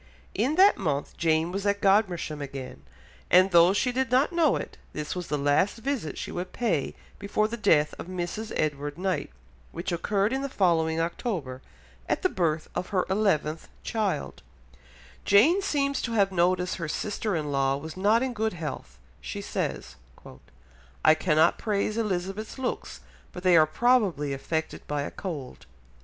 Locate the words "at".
1.67-1.79, 12.09-12.23